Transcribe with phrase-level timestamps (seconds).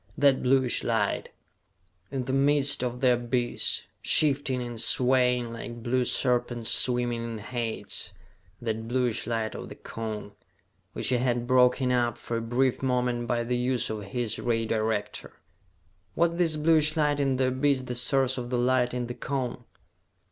[0.17, 1.29] That bluish light,
[2.09, 8.11] in the midst of the abyss, shifting and swaying like blue serpents swimming in Hades...
[8.59, 10.31] that bluish light of the Cone,
[10.93, 14.65] which he had broken up for a brief moment by the use of his ray
[14.65, 15.33] director.
[16.15, 19.65] Was this bluish light in the abyss the source of the light in the Cone?